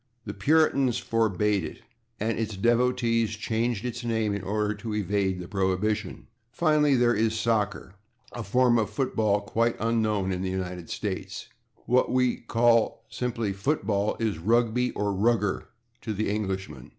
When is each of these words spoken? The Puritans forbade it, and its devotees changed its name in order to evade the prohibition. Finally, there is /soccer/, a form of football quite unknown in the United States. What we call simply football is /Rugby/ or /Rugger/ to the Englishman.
The 0.25 0.33
Puritans 0.33 0.97
forbade 0.97 1.63
it, 1.63 1.83
and 2.19 2.39
its 2.39 2.57
devotees 2.57 3.35
changed 3.37 3.85
its 3.85 4.03
name 4.03 4.33
in 4.33 4.41
order 4.41 4.73
to 4.73 4.95
evade 4.95 5.39
the 5.39 5.47
prohibition. 5.47 6.25
Finally, 6.51 6.95
there 6.95 7.13
is 7.13 7.33
/soccer/, 7.33 7.93
a 8.31 8.41
form 8.41 8.79
of 8.79 8.89
football 8.89 9.41
quite 9.41 9.75
unknown 9.79 10.31
in 10.31 10.41
the 10.41 10.49
United 10.49 10.89
States. 10.89 11.49
What 11.85 12.11
we 12.11 12.37
call 12.37 13.03
simply 13.11 13.53
football 13.53 14.17
is 14.19 14.39
/Rugby/ 14.39 14.91
or 14.95 15.11
/Rugger/ 15.13 15.67
to 16.01 16.13
the 16.15 16.31
Englishman. 16.31 16.89